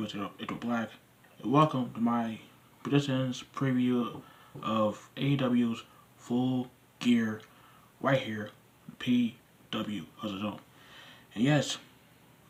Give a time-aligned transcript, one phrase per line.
[0.00, 0.88] Up, is Black,
[1.42, 2.38] and welcome to my
[2.82, 4.22] predictions preview
[4.62, 5.82] of AEW's
[6.16, 7.42] Full Gear
[8.00, 8.48] right here,
[8.98, 10.58] PW Zone.
[11.34, 11.76] And yes,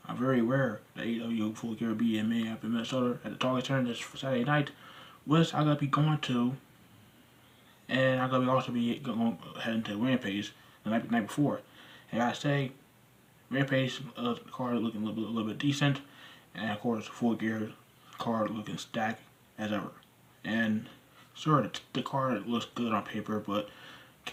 [0.06, 3.66] I'm very aware that AEW Full Gear will be in Minneapolis, Minnesota at the Target
[3.66, 4.70] Center this Saturday night,
[5.26, 6.54] which I'm gonna be going to,
[7.88, 11.62] and I'm gonna also be going heading to Rampage the night, night before.
[12.12, 12.70] And I say
[13.50, 16.00] Rampage uh, card looking a little, a little bit decent,
[16.54, 17.70] and of course full gear
[18.18, 19.22] card looking stacked
[19.58, 19.90] as ever.
[20.44, 20.88] And
[21.34, 23.68] sure, the, the card looks good on paper, but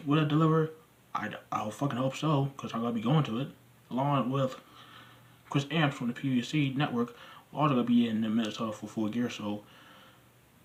[0.05, 0.71] will it deliver?
[1.13, 3.47] I I fucking hope so, cause I'm gonna be going to it
[3.89, 4.55] along with
[5.49, 7.15] Chris Amps from the PBC network.
[7.53, 9.63] Also gonna be in the Minnesota for full gear, so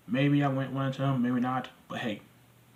[0.07, 1.69] maybe I went one to him, maybe not.
[1.87, 2.21] But hey,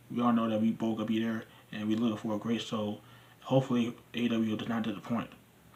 [0.10, 2.62] we all know that we both gonna be there, and we looking for a great
[2.62, 3.00] show.
[3.42, 5.30] Hopefully, AEW does not disappoint.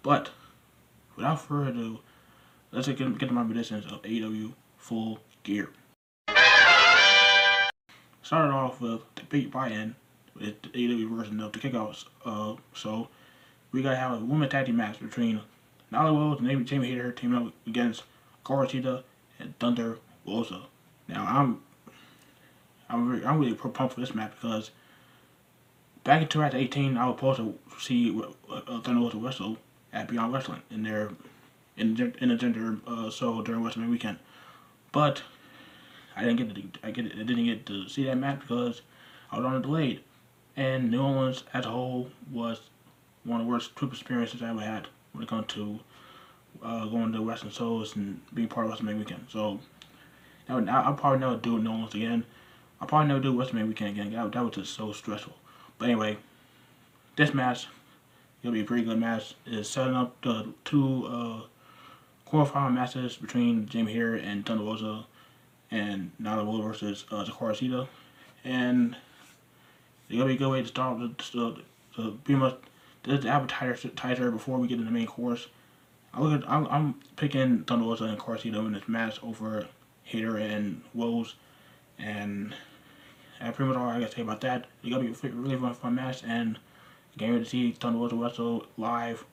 [0.03, 0.31] But
[1.15, 1.99] without further ado,
[2.71, 5.69] let's get, get to my predictions of AEW Full Gear.
[8.23, 9.95] Started off with the big buy-in
[10.35, 12.05] with the AEW version of the Kickoffs.
[12.23, 13.09] Uh, so
[13.71, 15.41] we gotta have a women tag team match between
[15.91, 18.03] Nyla Rose and Jamie Hayter teaming up against
[18.45, 19.03] Cartita
[19.39, 20.63] and Thunder Rosa.
[21.07, 21.61] Now I'm
[22.89, 24.71] I'm really, I'm really pumped for this match because
[26.03, 29.57] back in 2018 I was supposed to see uh, Thunder Rosa wrestle
[29.93, 31.11] at Beyond Wrestling in their
[31.81, 34.19] in in a gender uh, show during Wrestling Weekend,
[34.91, 35.23] but
[36.15, 38.81] I didn't get to I get I didn't get to see that match because
[39.31, 40.01] I was on a delayed,
[40.55, 42.61] and New Orleans as a whole was
[43.23, 45.79] one of the worst trip experiences I ever had when it comes to
[46.63, 49.27] uh, going to wrestling shows and being part of Wrestling Weekend.
[49.29, 49.59] So
[50.49, 52.25] I would, I'll probably never do New Orleans again.
[52.79, 54.13] I'll probably never do Wrestling Weekend again.
[54.13, 55.35] That, that was just so stressful.
[55.77, 56.17] But anyway,
[57.15, 57.67] this match
[58.41, 59.35] it'll be a pretty good match.
[59.45, 61.41] It's setting up the two uh,
[62.31, 65.05] quarterfinal matches between Jamie Hayter and Thunder Rosa
[65.69, 67.87] and Nyla Rose versus uh, Hikaru Shida.
[68.43, 68.95] And
[70.07, 71.63] it's gonna be a good way to start the, the,
[72.01, 72.57] the pretty much
[73.03, 75.47] the appetizer before we get into the main course.
[76.13, 79.67] I look at I'm, I'm picking Thunder Rosa and Shida in this match over
[80.03, 81.35] Hayter and Rose,
[81.99, 82.53] and
[83.39, 84.67] that's pretty much all I gotta say about that.
[84.83, 86.57] It's gonna be a really fun, fun match and.
[87.17, 89.25] Getting ready to see Thunder Rosa wrestle live.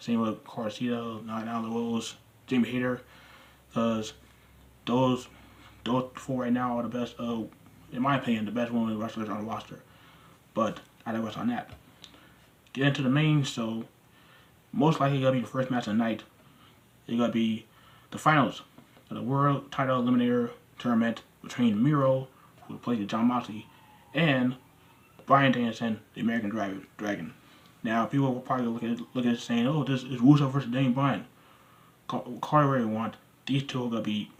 [0.00, 2.14] Same with Carcito, now the Rose,
[2.46, 3.02] Jamie Hayter,
[3.68, 4.12] because
[4.86, 5.28] those
[5.84, 7.14] those four right now are the best.
[7.18, 7.42] Uh,
[7.92, 9.80] in my opinion, the best women wrestlers on the roster.
[10.54, 11.70] But I digress on that.
[12.72, 13.84] Get into the main so
[14.72, 16.22] Most likely gonna be the first match of the night.
[17.06, 17.66] It's gonna be
[18.10, 18.62] the finals
[19.10, 22.28] of the World Title Eliminator Tournament between Miro,
[22.66, 23.66] who plays John Moxley,
[24.14, 24.56] and
[25.26, 27.34] Bryan Danielson, the American Dragon.
[27.82, 30.70] Now, people will probably look at look at it saying, "Oh, this is Rusev versus
[30.70, 31.26] Daniel Bryan."
[32.40, 33.16] Carter want
[33.46, 34.30] these two are gonna be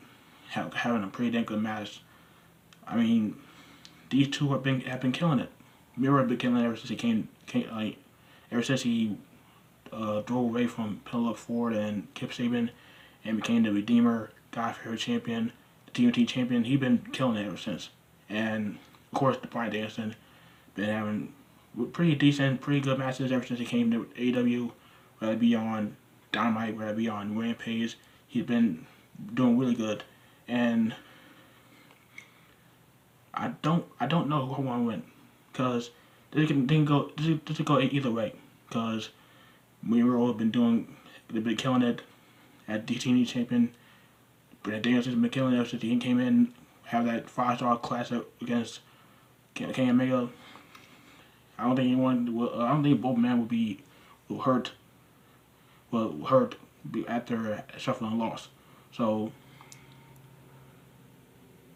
[0.48, 2.00] having a pretty damn good match.
[2.86, 3.36] I mean,
[4.10, 5.50] these two have been have been killing it.
[5.96, 7.98] Miro has been killing it ever since he came, came like
[8.50, 9.16] ever since he
[9.92, 12.70] uh, drove away from Penelope Ford and Kip Sabian
[13.24, 15.52] and became the Redeemer, God favorite champion,
[15.86, 16.64] the TNT champion.
[16.64, 17.90] He's been killing it ever since.
[18.28, 18.78] And
[19.12, 20.16] of course, the Bryan Danielson
[20.74, 21.32] been having
[21.92, 24.72] pretty decent, pretty good matches ever since he came to AEW.
[25.18, 25.96] Whether it be on
[26.32, 28.86] Dynamite, whether it be on Rampage, he's been
[29.34, 30.04] doing really good.
[30.46, 30.94] And
[33.34, 35.02] I don't, I don't know who I want to win,
[35.52, 35.90] cause
[36.30, 38.34] this can, can go, this, this can go either way,
[38.70, 39.10] cause
[39.82, 40.96] Miro have been doing,
[41.28, 42.02] they've been killing it
[42.66, 43.74] at TNT champion.
[44.62, 46.52] But Daniels has been killing it since he came in,
[46.86, 48.80] have that five star class against
[49.54, 50.28] Kenny Omega.
[51.58, 52.34] I don't think anyone.
[52.36, 53.80] Will, I don't think both men will be
[54.28, 54.72] will hurt.
[55.90, 56.56] Will hurt
[57.08, 58.48] after shuffling loss.
[58.92, 59.32] So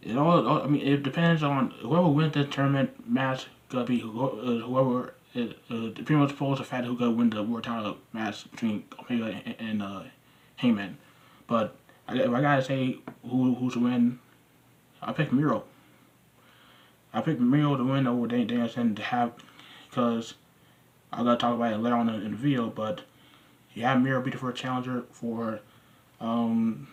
[0.02, 0.62] it all.
[0.62, 3.46] I mean, it depends on whoever wins the tournament match.
[3.68, 5.14] Gonna be uh, whoever.
[5.34, 8.84] It, uh, pretty much follows the fact who gonna win the world title match between
[8.98, 10.02] Omega and, and uh,
[10.56, 10.98] Hangman.
[11.46, 11.74] But
[12.10, 14.18] if I gotta say who who's to win,
[15.00, 15.64] I pick Miro.
[17.14, 19.32] I pick Miro to win over Danielson to have
[19.92, 20.34] because
[21.12, 23.02] I gotta talk about it later on in, the video, but
[23.74, 25.60] yeah, Miro be the first challenger for
[26.18, 26.88] um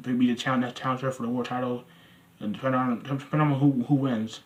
[0.00, 1.84] be the challenger for the world title,
[2.38, 4.40] and depending on depending on who who wins,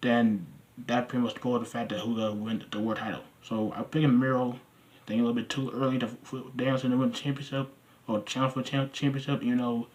[0.00, 0.44] then
[0.86, 3.22] that pretty much spoils the fact that who gonna win the world title.
[3.44, 4.58] So I'm picking Miro.
[5.06, 7.68] Think a little bit too early to for Danielson to win championship
[8.06, 9.42] or challenge for the championship.
[9.42, 9.86] You know,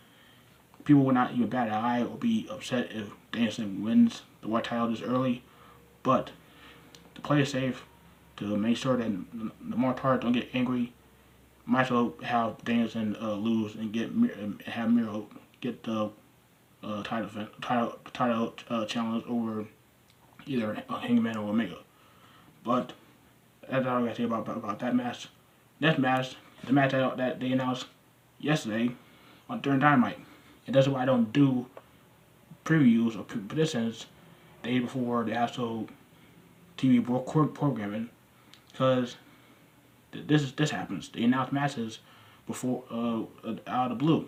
[0.86, 4.66] people will not even bat an eye or be upset if Danielson wins the world
[4.66, 5.44] title this early,
[6.02, 6.32] but
[7.16, 7.86] to play it safe,
[8.38, 10.94] to make sure that the more part don't get angry,
[11.66, 14.12] might as well have Danielson uh, lose and get
[14.68, 15.28] have Miro
[15.62, 16.12] get the
[16.84, 17.30] uh, title
[17.62, 19.66] title title uh, challenge over
[20.46, 21.78] either Hangman or Omega.
[22.64, 22.94] But
[23.70, 25.28] that's all I gotta say about, about, about that match.
[25.80, 27.88] Next match, the match that, that they announced
[28.40, 28.92] yesterday
[29.50, 30.20] on during Dynamite.
[30.68, 31.66] And that's why I don't do
[32.64, 34.06] previews or predictions
[34.64, 35.88] day before the actual
[36.78, 38.10] TV programming
[38.72, 39.16] because
[40.12, 41.10] this is this happens.
[41.10, 42.00] They announce matches
[42.48, 43.24] before uh,
[43.68, 44.28] out of the blue,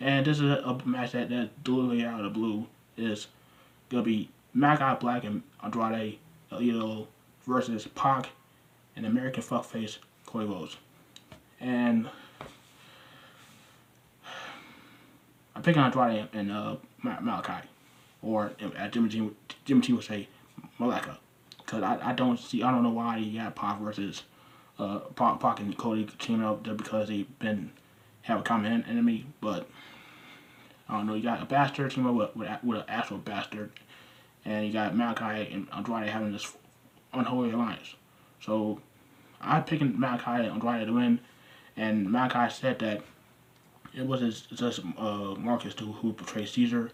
[0.00, 2.66] and this is a, a match that that literally out of the blue
[2.96, 3.28] is
[3.88, 6.18] gonna be Malachi Black and Andrade
[6.52, 7.08] El
[7.46, 8.30] versus Pac
[8.96, 10.76] and American fuckface Cody Rhodes,
[11.60, 12.08] and
[15.54, 17.66] I'm picking Andrade and uh, Malachi,
[18.22, 19.30] or as Jimmy G,
[19.64, 20.28] Jimmy T would say,
[20.78, 21.16] Malaka,
[21.68, 24.22] because I, I don't see I don't know why he got Pac versus
[24.78, 27.72] uh, Pac, Pac and Cody teaming up there because they've been
[28.22, 29.68] have a common enemy, but
[30.88, 31.14] I don't know.
[31.14, 33.70] You got a bastard team up with, with, with an actual bastard,
[34.44, 36.56] and you got Malachi and Andrade having this
[37.12, 37.94] unholy alliance.
[38.40, 38.80] So
[39.40, 41.20] I'm picking Malachi and Andrade to win,
[41.76, 43.02] and Malachi said that
[43.94, 46.92] it was his, just uh, Marcus who portrayed Caesar.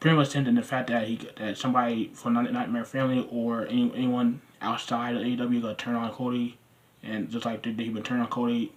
[0.00, 4.42] Pretty much hinting the fact that he that somebody from Nightmare Family or any, anyone
[4.60, 6.58] outside of AEW gonna turn on Cody,
[7.02, 8.72] and just like they've been turning on Cody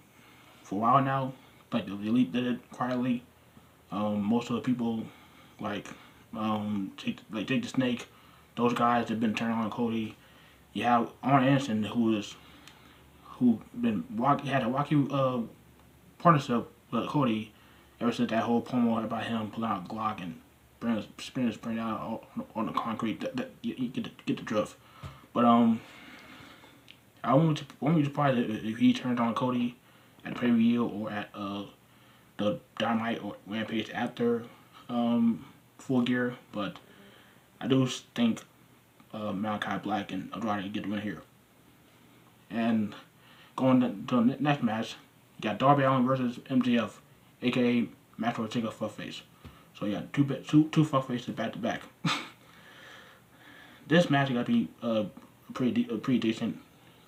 [0.62, 1.32] for a while now,
[1.72, 3.22] like the Elite did it quietly.
[3.92, 5.04] Um, most of the people,
[5.58, 5.88] like
[6.36, 8.06] um, take, like Jake the Snake,
[8.56, 10.16] those guys have been turning on Cody.
[10.72, 12.34] You have Arn Anderson who is
[13.24, 14.04] who been
[14.44, 15.42] had a wacky uh,
[16.18, 17.52] partnership with Cody
[18.00, 20.40] ever since that whole promo about him pulling out Glock and
[21.18, 22.24] spinning his out
[22.54, 23.20] on the concrete.
[23.20, 24.76] That, that you, you get the, get the drift.
[25.32, 25.80] But um,
[27.22, 29.76] I won't won't be surprised if, if he turns on Cody
[30.24, 31.64] at the pay per view or at uh
[32.38, 34.44] the Dynamite or Rampage after
[34.88, 35.44] um
[35.78, 36.34] Full Gear.
[36.52, 36.76] But
[37.60, 38.42] I do think
[39.12, 41.22] uh, Malachi Black and Andrade get the win here.
[42.50, 42.94] And
[43.56, 44.96] going to, to the next match,
[45.36, 46.92] you got Darby Allin versus MJF,
[47.42, 49.22] aka Metro Tiga Fuckface.
[49.80, 51.80] So got two two two fuckfaces back to back.
[53.86, 55.04] this match got to be uh,
[55.54, 56.58] pretty uh, pretty decent.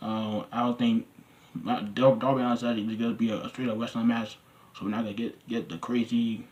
[0.00, 1.06] Uh, I don't think
[1.94, 4.38] Darby Allin said it's gonna be a, straight up wrestling match,
[4.74, 6.46] so we're not gonna get get the crazy.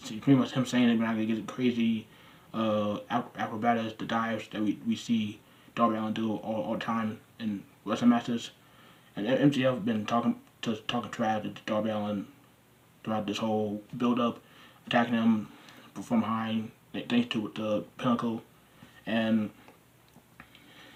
[0.00, 2.06] Pretty much him saying that we're not gonna get the crazy
[2.54, 5.40] uh, acrobatics, the dives that we, we see
[5.74, 8.50] Darby Allin do all, all the time in wrestling matches.
[9.16, 12.26] And MJF been talking to talking trash to Darby Allin
[13.04, 14.40] throughout this whole build up,
[14.90, 15.48] attacking him
[16.02, 18.42] from behind, thanks to the pinnacle,
[19.06, 19.50] and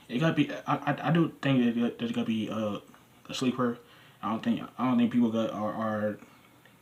[0.08, 0.50] it gotta be.
[0.66, 2.80] I, I, I do think that there's gonna be a,
[3.28, 3.78] a sleeper.
[4.22, 6.18] I don't think I don't think people got, are are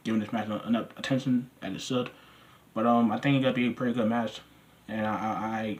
[0.04, 2.10] giving this match enough attention as it should.
[2.74, 4.40] But um, I think it gonna be a pretty good match,
[4.88, 5.78] and I I,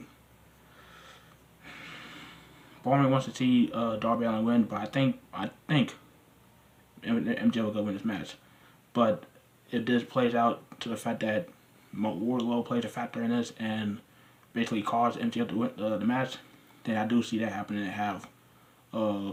[2.85, 5.95] I wants to see uh, Darby Allin win, but I think I think
[7.03, 8.37] MJ will go win this match.
[8.93, 9.25] But
[9.73, 11.49] if this plays out to the fact that
[11.97, 13.99] Wardlow plays a factor in this and
[14.53, 16.37] basically cause MJF to win uh, the match,
[16.85, 18.29] then I do see that happening and have
[18.93, 19.33] uh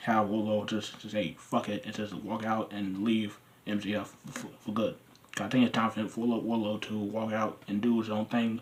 [0.00, 4.48] have Wardlow just to say fuck it and just walk out and leave MJF for,
[4.60, 4.96] for good.
[5.38, 8.60] I think it's time for Wardlow to walk out and do his own thing,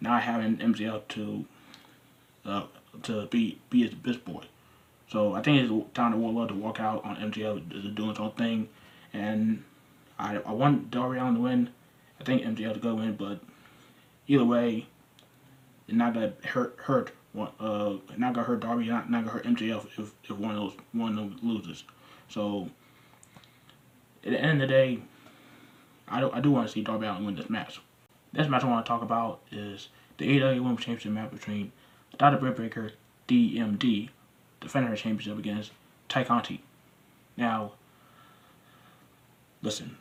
[0.00, 1.44] not having MJF to
[2.44, 2.64] uh,
[3.02, 4.44] to be be his best boy.
[5.10, 8.32] So I think it's time for Wardlow to walk out on MJF doing his own
[8.32, 8.68] thing,
[9.12, 9.64] and
[10.18, 11.70] I I want Darby Allin to win.
[12.20, 13.40] I think MJF to go win, but
[14.26, 14.86] either way,
[15.88, 20.12] not gonna hurt hurt uh, not gonna hurt Darby, not, not gonna hurt MJF if,
[20.24, 21.84] if one of those one of them loses.
[22.28, 22.70] So
[24.24, 25.00] at the end of the day,
[26.08, 27.80] I do I do want to see Darby Allin win this match.
[28.32, 31.72] This match I want to talk about is the AEW Women's Championship match between
[32.18, 32.38] Dr.
[32.38, 32.92] Britt Baker,
[33.28, 34.08] DMD,
[34.60, 35.72] defending her championship against
[36.08, 36.62] Tay Conti.
[37.36, 37.72] Now,
[39.62, 39.96] listen,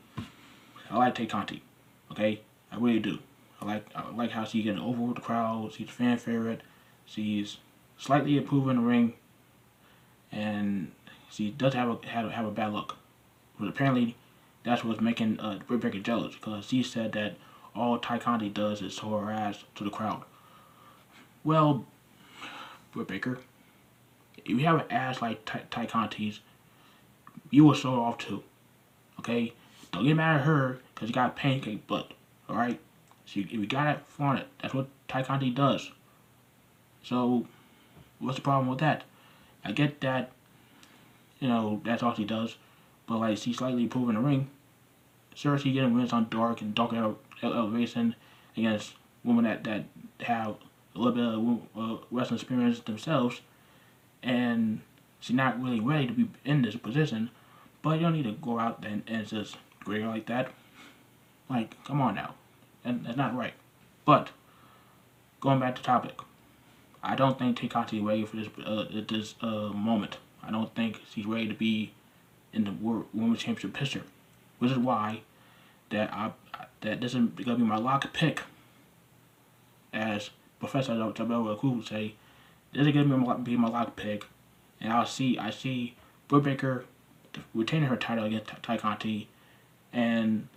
[0.90, 1.64] I like Tay Conti,
[2.12, 2.42] okay?
[2.72, 3.20] I really do.
[3.62, 5.74] I like I like how she's getting over with the crowd.
[5.74, 6.62] She's a fan favorite.
[7.06, 7.58] She's
[7.98, 9.14] slightly improving the ring,
[10.32, 10.92] and
[11.30, 12.98] she does have a have, have a bad look.
[13.60, 14.16] But apparently,
[14.64, 17.36] that's what's making uh, Britt Baker jealous because she said that
[17.76, 20.24] all Tay Conti does is show her ass to the crowd.
[21.44, 21.86] Well,
[22.92, 23.40] Britt Baker,
[24.38, 26.40] if you have an ass like Ty, Tay Conti's,
[27.50, 28.44] you will show off too.
[29.20, 29.54] Okay,
[29.96, 32.12] don't get mad at her because you got pancake butt.
[32.48, 32.80] All right,
[33.26, 34.48] so if you got it, flaunt it.
[34.62, 35.92] That's what Tay Conti does.
[37.04, 37.48] So,
[38.20, 39.04] what's the problem with that?
[39.64, 40.32] I get that
[41.40, 42.56] you know, that's all she does.
[43.08, 44.50] But like she's slightly improving the ring.
[45.34, 46.94] Sure, she getting wins on dark and dark
[47.44, 48.16] elevation
[48.56, 49.84] against women that, that
[50.22, 50.56] have
[50.96, 53.42] a little bit of uh, wrestling experience themselves,
[54.24, 54.82] and
[55.20, 57.30] she's not really ready to be in this position.
[57.82, 60.52] But you don't need to go out and, and just grade her like that.
[61.50, 62.34] Like, come on now,
[62.84, 63.54] and that's not right.
[64.04, 64.30] But
[65.40, 66.20] going back to topic,
[67.04, 70.18] I don't think Tay Conti is ready for this uh, this uh, moment.
[70.44, 71.94] I don't think she's ready to be
[72.52, 74.04] in the World Women's Championship picture,
[74.60, 75.22] which is why
[75.92, 76.32] that I
[76.82, 78.42] that this is gonna be my lock pick.
[79.94, 82.16] As Professor Tabella would say,
[82.74, 84.26] this is gonna be my, lock pick,
[84.82, 85.96] and I'll see I see
[86.28, 86.86] Britt Baker
[87.54, 89.28] retaining her title against Tay Conti,
[89.96, 90.48] and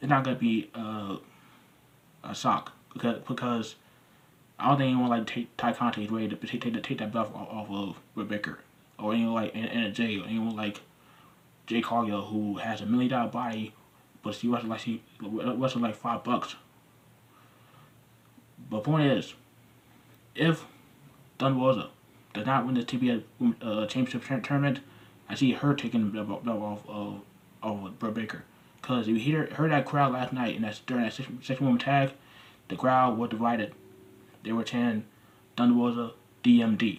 [0.00, 3.74] it's not gonna be a shock because because
[4.58, 7.12] I don't think anyone like take, Tay Conti is ready to take, take, take that
[7.12, 8.58] belt off, of Baker
[8.98, 10.82] or anyone like Anna Jay or anyone like
[11.66, 13.72] Jade Cargill who has a million dollar body,
[14.22, 16.56] but she was like she was like five bucks.
[18.68, 19.34] But point is,
[20.34, 20.66] if
[21.40, 21.88] Rosa
[22.34, 23.22] does not win the TBS
[23.62, 24.80] uh, championship tournament,
[25.28, 27.22] I see her taking the belt off of
[27.62, 28.44] of Britt Baker.
[28.90, 31.60] Cause if you heard, heard that crowd last night and that's during that six, six
[31.60, 32.10] woman tag,
[32.66, 33.72] the crowd was divided.
[34.42, 35.04] They were chanting
[35.56, 36.10] Thunder
[36.42, 36.98] DMD.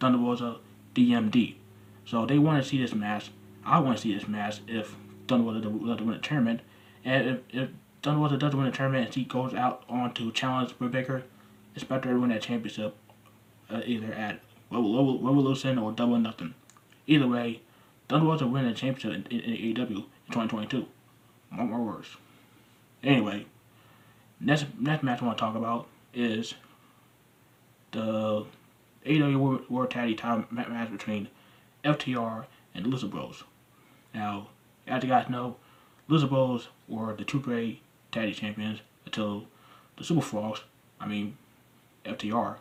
[0.00, 0.56] Thunder
[0.94, 1.56] DMD.
[2.06, 3.32] So they want to see this match.
[3.66, 4.96] I want to see this match if
[5.28, 6.62] Thunder doesn't win the tournament.
[7.04, 7.68] And if, if
[8.02, 11.24] Thunder doesn't win the tournament and she goes out on to challenge Britt Baker,
[11.74, 12.96] it's better to win that championship
[13.68, 16.54] uh, either at Revolution or Double Nothing.
[17.06, 17.60] Either way,
[18.08, 20.86] Thunder Rosa win the championship in, in, in AEW in 2022.
[21.50, 22.08] More, more words.
[23.02, 23.46] Anyway,
[24.40, 26.54] next next match I want to talk about is
[27.92, 28.44] the
[29.06, 31.28] AEW World, Tag Team match between
[31.84, 33.44] FTR and Lucha Bros.
[34.14, 34.48] Now,
[34.86, 35.56] as you guys know,
[36.08, 37.80] Lucha Bros were the two great
[38.12, 39.44] tag team champions until
[39.96, 40.62] the Super Frogs,
[41.00, 41.36] I mean
[42.04, 42.56] FTR,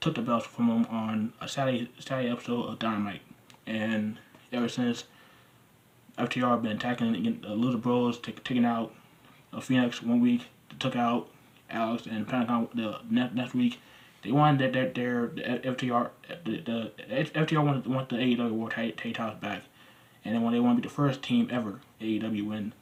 [0.00, 3.22] took the belts from them on a Saturday, Saturday episode of Dynamite.
[3.66, 4.18] And
[4.52, 5.04] ever since,
[6.18, 8.92] FTR been attacking the Lucha Bros, taking out
[9.52, 10.42] uh, Fénix one week,
[10.78, 11.28] took out
[11.70, 13.80] Alex and Pentagon the next, next week.
[14.22, 16.10] They wanted their their, their FTR
[16.44, 19.64] the, the FTR wanted want the AEW World Tag Titles back,
[20.24, 22.72] and then when they want to be the first team ever AEW win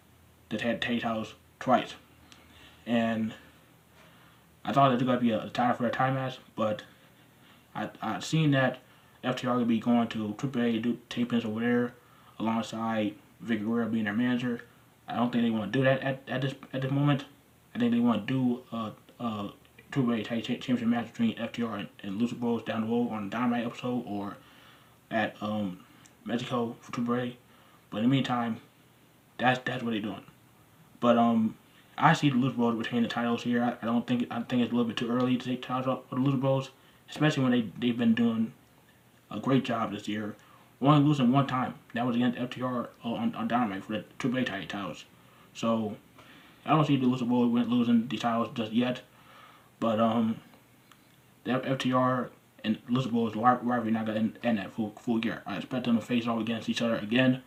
[0.49, 1.95] the tag titles twice,
[2.85, 3.33] and
[4.65, 6.83] I thought it was gonna be a time for a time match, but
[7.75, 8.81] I I seen that
[9.23, 11.95] FTR would be going to AAA do tapings over there
[12.41, 14.63] alongside Vic Guerrero being their manager.
[15.07, 17.25] I don't think they want to do that at, at this at this moment.
[17.75, 18.93] I think they want to do a,
[19.23, 19.53] a
[19.93, 23.31] two-way tag championship match between FTR and, and Lucha Bros down the road on a
[23.31, 24.37] Dynamite episode or
[25.11, 25.81] at um,
[26.25, 27.37] Mexico for two way.
[27.91, 28.61] But in the meantime,
[29.39, 30.25] that's that's what they're doing.
[31.01, 31.57] But um,
[31.99, 33.63] I see the Lucha Bros retaining the titles here.
[33.63, 35.87] I, I don't think I think it's a little bit too early to take titles
[35.87, 36.71] off for the Lucha Bros,
[37.11, 38.53] especially when they they've been doing
[39.31, 40.37] a great job this year.
[40.83, 41.75] Only losing one time.
[41.95, 45.05] That was against FTR on, on Dynamite for the Triple A titles.
[45.53, 45.97] So
[46.65, 49.03] I don't see the Lucha Bros losing the titles just yet.
[49.79, 50.41] But um,
[51.45, 52.31] the FTR
[52.65, 55.43] and Lucha Bros rivalry not gonna end, that full full gear.
[55.47, 57.43] I expect them to face off against each other again.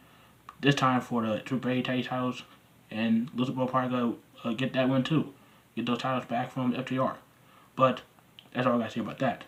[0.61, 2.43] This time for the Triple tag titles,
[2.91, 5.33] and Lucha Bros probably gonna uh, get that one too.
[5.75, 7.15] Get those titles back from FTR.
[7.75, 8.01] But
[8.53, 9.45] that's all I gotta say about that.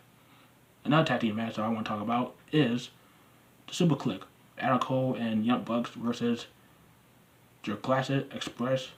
[0.84, 2.90] Another tag team match that I want to talk about is
[3.72, 4.22] Super Kliq.
[4.58, 6.48] Adam Cole and Young Bucks versus
[7.64, 8.90] Jurassic Express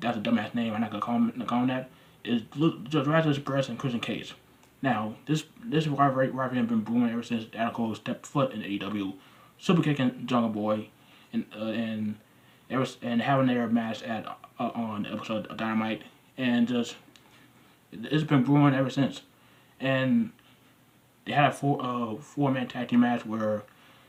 [0.00, 0.74] that's a dumbass name.
[0.74, 1.90] I'm not gonna call him, call him that.
[2.24, 2.42] Is
[2.88, 4.34] Jurassic Express and Christian Cage.
[4.82, 8.62] Now, this this rivalry rivalry has been brewing ever since Adam Cole stepped foot in
[8.62, 9.14] AEW,
[9.58, 10.88] super and Jungle Boy,
[11.32, 12.16] and uh, and
[12.70, 14.26] ever and having their match at
[14.58, 16.02] uh, on episode of Dynamite,
[16.36, 16.96] and just
[17.92, 19.22] it's been brewing ever since,
[19.78, 20.32] and
[21.30, 23.62] they had a four uh four man tag team match where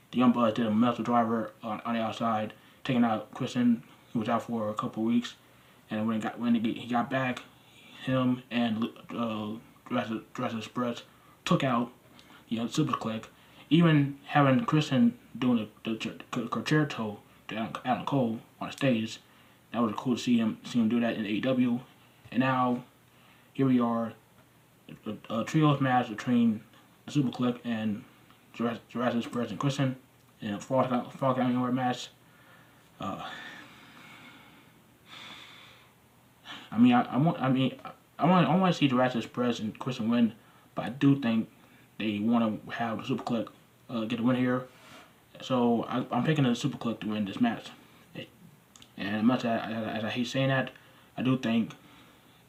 [0.10, 4.20] the Young Bucks did a Meltzer Driver on, on the outside, taking out Christian, who
[4.20, 5.36] was out for a couple weeks,
[5.92, 7.44] and when he got when he got back,
[8.04, 9.52] him and uh,
[9.88, 10.24] Jurassic
[10.58, 11.04] Express
[11.46, 11.92] took out
[12.50, 13.26] you know Super Kliq.
[13.70, 17.18] Even having Christian doing the, the Conchairto
[17.50, 19.20] to Adam Cole on the stage,
[19.72, 21.82] that was cool to see him see him do that in AEW.
[22.32, 22.84] And now
[23.54, 24.14] here we are,
[25.06, 26.62] a, a trios match between
[27.12, 28.04] Super Kliq and
[28.54, 29.96] Jurassic, Express and Christian
[30.42, 32.10] in a Fall Count match.
[33.00, 33.24] Uh,
[36.72, 37.42] I mean, I, I want.
[37.42, 37.76] I mean,
[38.18, 38.48] I want.
[38.48, 40.34] I want to see Jurassic Express and Christian win,
[40.76, 41.50] but I do think
[41.98, 43.48] they want to have Super Kliq
[43.90, 44.68] uh, get the win here.
[45.42, 47.68] So I, am picking the Super Kliq to win this match.
[48.98, 49.62] And as much as,
[49.98, 50.72] as I hate saying that,
[51.18, 51.74] I do think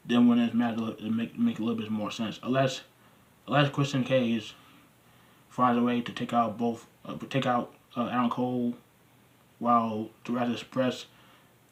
[0.05, 2.39] them winning this match make make a little bit more sense.
[2.43, 2.81] Unless
[3.47, 4.55] unless Christian Cage
[5.49, 8.73] finds a way to take out both uh, take out uh, Adam Cole
[9.59, 11.05] while Jurassic Express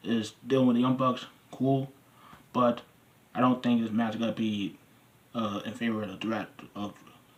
[0.04, 1.92] is dealing with the Young Bucks, cool.
[2.52, 2.82] But
[3.34, 4.76] I don't think this match is gonna be
[5.34, 6.94] uh, in favor of the of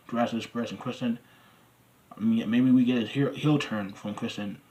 [0.09, 1.19] Jurassic Express and Christian.
[2.15, 4.61] I mean, maybe we get a heel, heel turn from Christian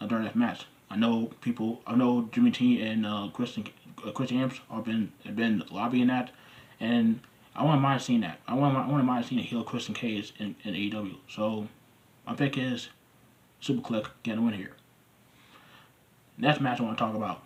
[0.00, 0.66] uh, during this match.
[0.90, 1.80] I know people.
[1.86, 3.66] I know Jimmy T and uh, Christian
[4.04, 6.30] uh, Christian Amps have been have been lobbying that,
[6.78, 7.20] and
[7.56, 8.38] I want to mind seeing that.
[8.46, 11.16] I want I to mind seeing a heel Christian Cage in, in AEW.
[11.28, 11.68] So
[12.26, 12.90] my pick is
[13.60, 14.72] Super Kliq getting a win here.
[16.36, 17.42] Next match I want to talk about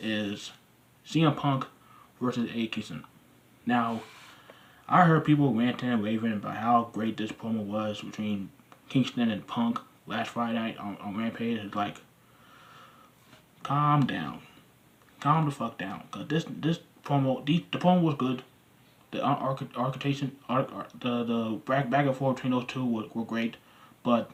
[0.00, 0.52] is
[1.06, 1.66] CM Punk
[2.18, 3.04] versus Kingston.
[3.66, 4.00] Now,
[4.88, 8.48] I heard people ranting and raving about how great this promo was between
[8.88, 11.58] Kingston and Punk last Friday night on, on Rampage.
[11.58, 11.96] It's like,
[13.62, 14.40] calm down.
[15.20, 16.04] Calm the fuck down.
[16.10, 18.42] Cause this this promo, the, the promo was good.
[19.14, 23.56] The architecture, the the back back and forth between those two were, were great,
[24.02, 24.30] but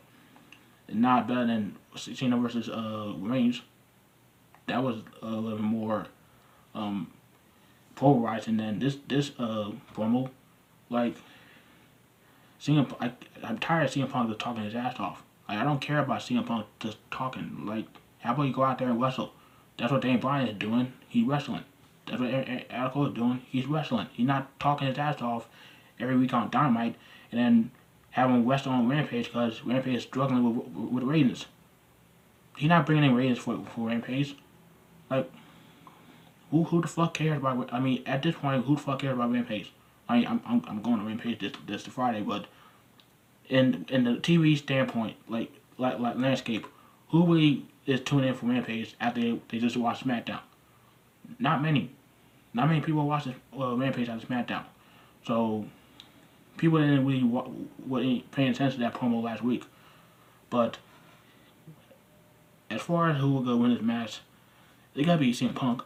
[0.88, 3.60] not better than Cena versus uh Reigns.
[4.66, 6.06] That was a little more
[6.74, 7.12] um
[7.94, 10.30] polarizing than this this uh promo.
[10.88, 11.16] Like
[12.60, 15.22] CM, I, I'm tired of CM Punk just talking his ass off.
[15.48, 17.66] Like, I don't care about CM Punk just talking.
[17.66, 17.86] Like,
[18.20, 19.32] how about you go out there and wrestle?
[19.76, 20.92] That's what Daniel Bryan is doing.
[21.08, 21.64] He wrestling.
[22.10, 22.30] That's what
[22.70, 23.42] Adam Cole is doing.
[23.48, 24.08] He's wrestling.
[24.12, 25.48] He's not talking his ass off
[26.00, 26.96] every week on Dynamite
[27.30, 27.70] and then
[28.10, 31.46] having West on Rampage because Rampage is struggling with, with, ratings.
[32.56, 34.34] He's not bringing in ratings for, for Rampage.
[35.08, 35.30] Like,
[36.50, 37.72] who who the fuck cares about?
[37.72, 39.72] I mean, at this point, who the fuck cares about Rampage?
[40.08, 42.46] I mean, I'm I'm, I'm going to Rampage this this Friday, but
[43.48, 46.66] in in the TV standpoint, like like, like landscape,
[47.10, 50.40] who really is tuning in for Rampage after they, they just watch SmackDown?
[51.38, 51.92] Not many.
[52.52, 54.64] Not many people watching uh, Rampage after SmackDown.
[55.24, 55.66] So
[56.56, 57.48] people didn't really wa-
[58.32, 59.64] paying attention to that promo last week.
[60.48, 60.78] But
[62.68, 64.20] as far as who will go win this match,
[64.94, 65.82] it gotta be CM Punk.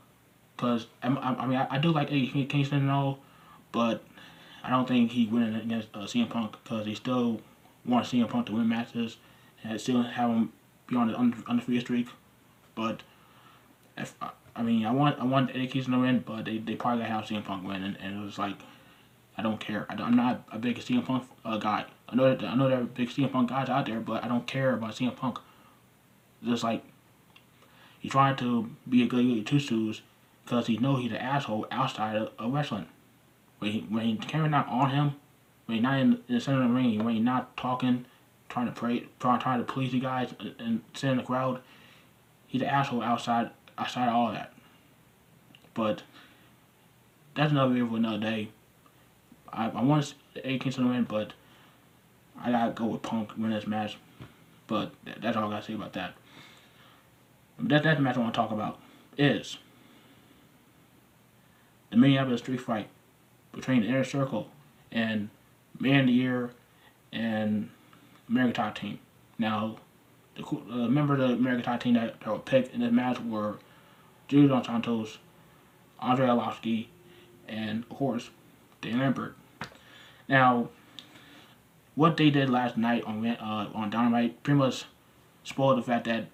[0.56, 3.18] Cause I, I, I mean I, I, do like Eddie Kingston and all,
[3.72, 4.04] but
[4.62, 7.40] I don't think he winning against uh, CM Punk because they still
[7.84, 9.16] want CM Punk to win matches
[9.64, 10.52] and still have him
[10.86, 12.08] be on the undefeated streak.
[12.74, 13.02] But
[13.96, 14.30] if I
[14.62, 17.44] mean I want I want Eddie Kingston to win, but they, they probably have CM
[17.44, 18.56] Punk win, and, and it was like
[19.36, 19.86] I don't care.
[19.88, 21.86] I, am not a big CM Punk uh, guy.
[22.08, 24.28] I know that I know there are big CM Punk guys out there, but I
[24.28, 25.38] don't care about CM Punk.
[26.44, 26.84] Just like
[27.98, 30.02] he's trying to be a good two shoes
[30.44, 32.86] because he know he's an asshole outside of, of wrestling.
[33.58, 35.16] When he when he camera not on him,
[35.66, 38.04] when he's not in, in the center of the ring, when he's not talking,
[38.48, 41.60] trying to pray, trying trying to please you guys and, and sit in the crowd,
[42.46, 44.52] he's an asshole outside outside of all that.
[45.74, 46.02] But
[47.34, 48.50] that's another video for another day.
[49.52, 51.32] I, I want Kingston to win, but
[52.40, 53.98] I gotta go with Punk win this match.
[54.66, 56.14] But that, that's all I gotta say about that.
[57.58, 58.78] That, that's the match I want to talk about
[59.16, 59.58] is
[61.90, 62.88] the Minneapolis street fight
[63.52, 64.48] between the Inner Circle
[64.90, 65.28] and
[65.78, 66.50] Man of the Year
[67.12, 67.70] and
[68.28, 68.98] American Top Team.
[69.38, 69.76] Now,
[70.36, 73.20] the uh, member of the American Top Team that, that were picked in this match
[73.20, 73.58] were
[74.28, 75.18] Junior Dos Santos,
[76.00, 76.86] Andre Arlovski,
[77.48, 78.30] and of course,
[78.80, 79.36] Dan Lambert.
[80.28, 80.70] Now,
[81.94, 84.84] what they did last night on uh, on Dynamite pretty much
[85.44, 86.26] spoiled the fact that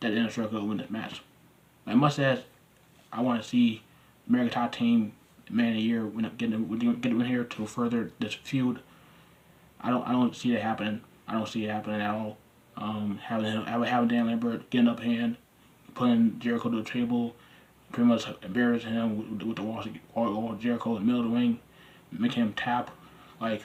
[0.00, 1.22] that Inner Circle win this match.
[1.86, 2.42] I must say,
[3.12, 3.82] I want to see
[4.28, 5.12] American Top Team
[5.48, 6.68] Man of the Year when getting
[7.00, 8.80] getting in here to further this feud.
[9.80, 11.00] I don't I don't see it happening.
[11.26, 12.36] I don't see it happening at all.
[12.80, 15.36] Um, having Dan Lambert getting up hand,
[15.94, 17.36] putting Jericho to the table,
[17.92, 21.36] pretty much embarrassing him with, with the walls, all, Jericho in the middle of the
[21.36, 21.60] ring,
[22.10, 22.90] making him tap.
[23.38, 23.62] Like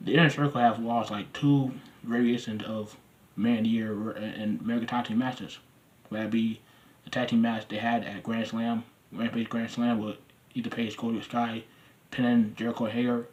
[0.00, 1.72] the inner circle has lost like two
[2.04, 2.96] variations of
[3.36, 5.58] Man Year and American Tag Team matches.
[6.08, 6.60] Whether it be
[7.04, 10.16] the tag team match they had at Grand Slam, Rampage Grand Slam with
[10.54, 11.64] either Page Cody Sky
[12.10, 13.26] pinning Jericho Hager,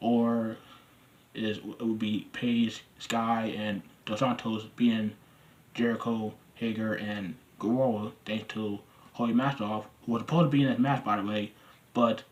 [0.00, 0.56] or
[1.34, 5.12] it would be Page Sky and Dos Santos being
[5.74, 8.80] Jericho Hager and Guerrero thanks to
[9.12, 11.52] Holy Mastoff, who was supposed to be in that match by the way,
[11.92, 12.22] but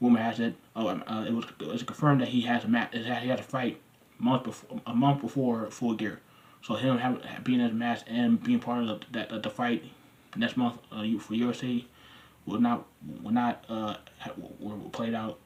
[0.00, 2.68] rumor has it, oh, um, uh, it was it was confirmed that he has a
[2.68, 3.80] match, he had a fight
[4.18, 6.20] month before a month before Full Gear.
[6.62, 9.84] So him having being in the match and being part of the, that the fight
[10.36, 11.84] next month uh, for USA
[12.46, 12.86] will not
[13.22, 13.96] will not uh,
[14.58, 15.38] were played out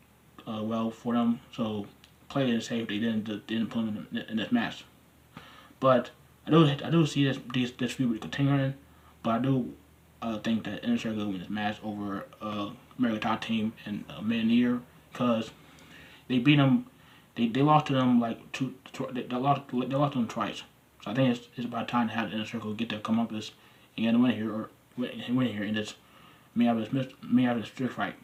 [0.46, 1.40] uh, well for them.
[1.52, 1.86] So
[2.28, 2.88] play it safe.
[2.88, 4.84] They didn't didn't put him in, in this match.
[5.80, 6.10] But
[6.46, 8.74] I do I do see this this, this feud continuing.
[9.22, 9.74] But I do
[10.22, 14.04] uh, think that Inner Circle will win this match over uh, American Top Team and
[14.08, 14.80] uh, Mania
[15.12, 15.50] because
[16.28, 16.86] they beat them.
[17.34, 18.74] They, they lost to them like two.
[18.92, 20.62] Tw- they, they lost they lost to them twice.
[21.04, 23.20] So I think it's, it's about time to have the Inner Circle get their come
[23.20, 23.52] up this
[23.96, 25.94] and get a win here or win, win here and just
[26.54, 28.14] me have this me have this strict fight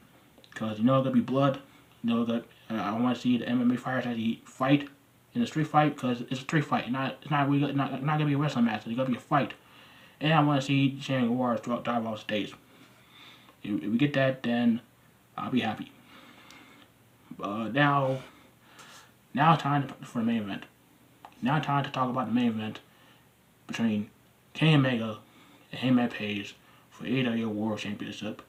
[0.53, 1.61] because you know it's gonna be blood.
[2.03, 4.89] You know that uh, I want to see the MMA fighters actually fight
[5.35, 6.91] in a street fight because it's a street fight.
[6.91, 8.87] Not it's not we not, not gonna be a wrestling match.
[8.87, 9.55] It's gonna be a fight.
[10.21, 12.55] And I want to see Shannon Wars dive off stage.
[13.63, 14.81] If, if we get that, then
[15.37, 15.91] I'll be happy.
[17.43, 18.21] Uh, now,
[19.35, 20.65] now time for the main event.
[21.43, 22.81] Now time to talk about the main event
[23.67, 24.09] between
[24.55, 25.19] Kenny Omega
[25.73, 26.57] and Hangman Page
[26.91, 28.41] for AEW World Championship.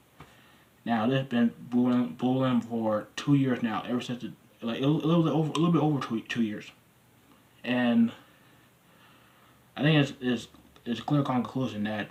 [0.84, 5.22] Now this has been brewing for two years now, ever since the, like a little
[5.22, 6.70] bit over a little bit over two two years,
[7.64, 8.12] and
[9.76, 10.48] I think it's it's,
[10.84, 12.08] it's a clear conclusion that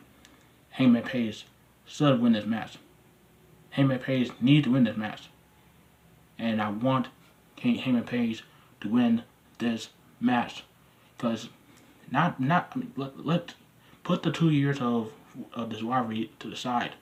[0.71, 1.45] Hangman Page
[1.85, 2.77] should win this match.
[3.71, 5.29] Hangman Page needs to win this match,
[6.37, 7.07] and I want
[7.59, 8.43] Hangman Page
[8.81, 9.23] to win
[9.57, 10.63] this match
[11.17, 11.49] because
[12.11, 13.53] not not I mean, let, let
[14.03, 15.11] put the two years of
[15.53, 16.93] of this rivalry to the side.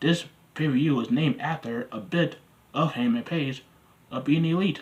[0.00, 2.36] This pay per view is named after a bit
[2.74, 3.62] of Hangman Page
[4.10, 4.80] of being the elite.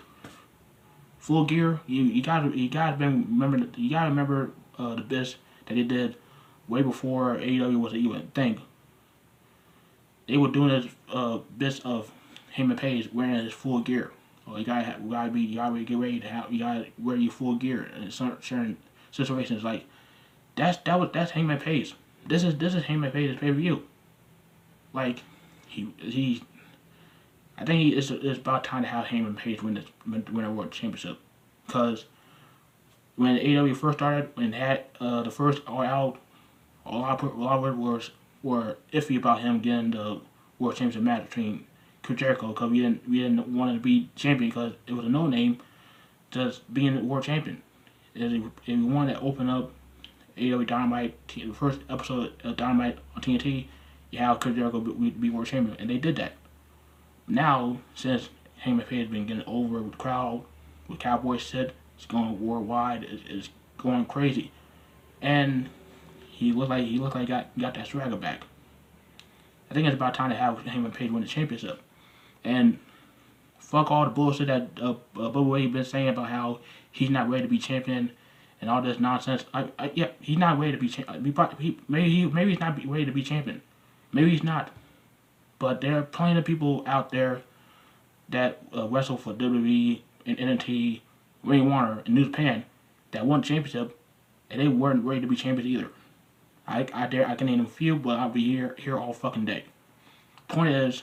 [1.19, 5.37] Full gear, you you gotta you gotta remember you gotta remember uh, the bits
[5.67, 6.17] that they did
[6.69, 8.61] way before AEW was even thing.
[10.29, 12.11] They were doing this uh, bits of
[12.53, 14.13] Hangman Page wearing his full gear.
[14.47, 17.17] Well, you gotta you gotta be you gotta get ready to have you gotta wear
[17.17, 18.77] your full gear in certain
[19.11, 19.87] situations like
[20.57, 21.95] that's that was that's Hangman Page.
[22.27, 23.83] This is this is Hangman Page's pay per view.
[24.93, 25.23] Like
[25.67, 26.43] he he,
[27.59, 30.73] I think it's, it's about time to have Hangman Page win this win a world
[30.73, 31.19] championship,
[31.67, 32.05] because
[33.17, 36.19] when AEW first started and had uh, the first all out,
[36.85, 38.01] all out a lot of were
[38.43, 40.21] were iffy about him getting the
[40.59, 41.67] world championship match between
[42.03, 45.09] Chris Jericho because we didn't we didn't want to be champion because it was a
[45.09, 45.59] no name,
[46.31, 47.63] just being the world champion.
[48.15, 49.73] And we wanted to open up
[50.37, 53.67] AEW Dynamite, the first episode of Dynamite on TNT,
[54.11, 56.33] you have Chris Jericho be, be world champion, and they did that.
[57.29, 58.29] Now, since
[58.65, 60.45] Page has been getting over with the crowd,
[60.89, 64.51] with Cowboy said, it's going worldwide, it's, it's going crazy,
[65.23, 65.69] and
[66.29, 68.43] he looked like he looked like he got got that swagger back.
[69.71, 71.81] I think it's about time to have Hangman Page win the championship,
[72.45, 72.79] and
[73.59, 76.61] fuck all the bullshit that uh, uh, Bubba been saying about how
[76.91, 78.13] he's not ready to be champion
[78.61, 79.45] and all this nonsense.
[79.53, 81.25] I, I yeah, he's not ready to be champion.
[81.59, 83.63] He, maybe he, maybe he's not ready to be champion.
[84.13, 84.71] Maybe he's not.
[85.59, 87.43] But there are plenty of people out there
[88.29, 91.01] that uh, wrestle for WWE and NXT,
[91.45, 92.65] Ring of Honor, and New Japan
[93.13, 93.99] that won championship,
[94.51, 95.91] and they weren't ready to be champions either.
[96.67, 99.45] I, I dare I can name a few, but I'll be here here all fucking
[99.45, 99.65] day.
[100.49, 101.03] Point is,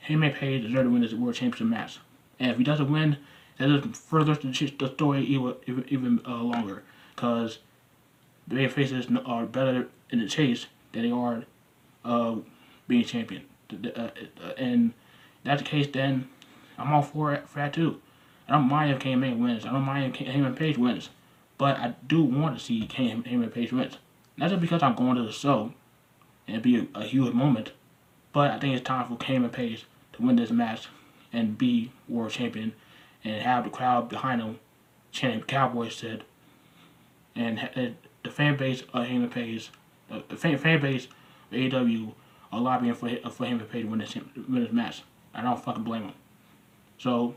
[0.00, 1.98] Hangman Page deserves to win this world championship match,
[2.38, 3.18] and if he doesn't win,
[3.58, 6.82] that just furthers the, story even even, uh, longer
[7.14, 7.58] because
[8.48, 11.44] the baby faces are better in the chase than they are
[12.04, 12.36] uh,
[12.88, 13.44] being champion.
[13.72, 14.08] Uh,
[14.56, 14.92] and
[15.42, 16.28] that's the case, then
[16.78, 18.00] I'm all for, it, for that too.
[18.48, 19.64] I don't mind if Hangman wins.
[19.64, 21.10] I don't mind if Hangman Page wins.
[21.56, 23.98] But I do want to see Hangman Page wins.
[24.36, 25.72] Not just because I'm going to the show
[26.46, 27.72] and be a, a huge moment,
[28.32, 30.88] but I think it's time for Hangman Page to win this match
[31.32, 32.74] and be world champion
[33.22, 34.58] and have the crowd behind him
[35.10, 36.24] chanting Cowboys said
[37.36, 39.70] and the fan base of Hangman Page,
[40.28, 42.12] the fan, fan base of AEW
[42.60, 45.02] lobbying for for Hangman Page to win this win this match.
[45.34, 46.12] I don't fucking blame him.
[46.98, 47.34] So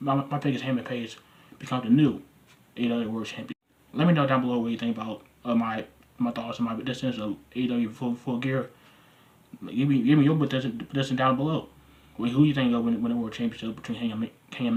[0.00, 1.18] my my pick is Hangman Page
[1.58, 2.22] become the new
[2.76, 3.54] AEW World Champion.
[3.92, 5.84] Let me know down below what you think about uh, my
[6.18, 8.70] my thoughts and my distance of AEW full full gear.
[9.60, 11.68] Give me give me your position down below.
[12.16, 14.30] Who you think of win, win the world championship between Hangman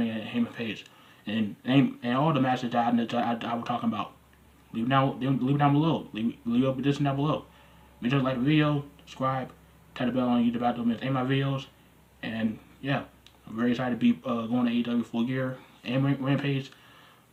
[0.09, 0.85] and Hangman Page?
[1.25, 4.13] And, and and all the matches that I, that I, I was talking about.
[4.73, 6.07] Leave down, leave it down below.
[6.13, 7.45] Leave, leave your position down below.
[8.01, 9.49] Make sure to like the video, subscribe,
[9.95, 11.65] tap the bell on YouTube about to miss any of my videos.
[12.21, 13.03] And yeah,
[13.47, 16.71] I'm very excited to be uh, going to AEW Full Gear and Rampage.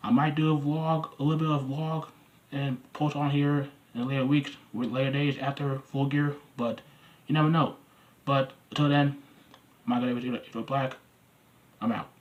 [0.03, 2.09] I might do a vlog, a little bit of vlog,
[2.53, 6.37] and post on here in later weeks, later days after Full Gear.
[6.57, 6.81] But
[7.27, 7.77] you never know.
[8.25, 9.17] But until then,
[9.85, 10.97] my name is Black.
[11.81, 12.14] I'm out.